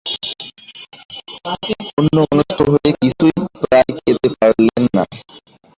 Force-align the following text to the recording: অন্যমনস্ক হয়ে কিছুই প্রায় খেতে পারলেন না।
অন্যমনস্ক 1.97 2.59
হয়ে 2.71 2.89
কিছুই 2.99 3.33
প্রায় 3.61 3.89
খেতে 3.97 4.27
পারলেন 4.35 4.83
না। 4.95 5.03